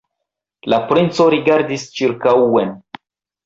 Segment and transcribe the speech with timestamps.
[0.73, 2.77] La princo rigardis ĉirkaŭen.